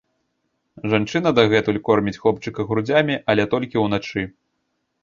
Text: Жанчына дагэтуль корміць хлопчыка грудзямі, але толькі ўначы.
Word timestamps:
Жанчына 0.93 1.33
дагэтуль 1.39 1.79
корміць 1.91 2.15
хлопчыка 2.25 2.59
грудзямі, 2.71 3.21
але 3.35 3.43
толькі 3.57 3.83
ўначы. 3.89 4.21